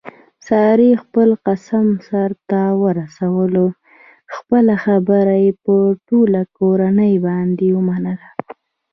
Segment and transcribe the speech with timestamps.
[0.47, 3.65] سارې خپل قسم سرته ورسولو
[4.35, 5.75] خپله خبره یې په
[6.07, 8.27] ټوله کورنۍ باندې ومنله.